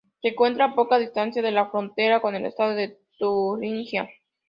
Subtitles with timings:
[0.23, 4.09] Se encuentra a poca distancia de la frontera con el estado de Turingia.